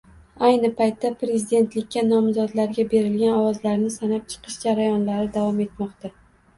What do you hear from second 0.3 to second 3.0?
Ayni paytda prezidentlikka nomzodlarga